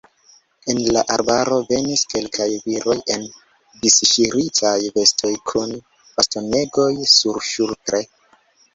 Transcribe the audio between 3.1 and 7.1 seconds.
en disŝiritaj vestoj kun bastonegoj